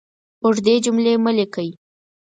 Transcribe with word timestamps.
اوږدې 0.43 0.75
جملې 0.85 1.13
مه 1.23 1.31
لیکئ! 1.37 1.69